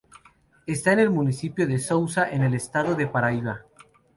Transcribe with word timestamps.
Está 0.65 0.93
en 0.93 0.99
el 0.99 1.11
municipio 1.11 1.67
de 1.67 1.77
Sousa, 1.77 2.27
en 2.31 2.41
el 2.41 2.55
estado 2.55 2.95
de 2.95 3.05
Paraíba. 3.05 3.65